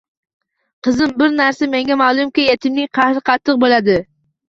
[0.87, 4.05] Qizim, bir narsa menga ma'lumki, yetimning qahri qattiq bo'ladi.